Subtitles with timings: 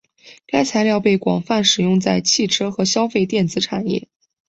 [0.47, 4.07] 该材料被广泛使用在汽车和消费电子产业。